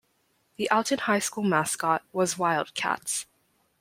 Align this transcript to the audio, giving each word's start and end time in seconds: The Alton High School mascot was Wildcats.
The 0.55 0.67
Alton 0.71 0.97
High 0.97 1.19
School 1.19 1.43
mascot 1.43 2.01
was 2.11 2.35
Wildcats. 2.35 3.27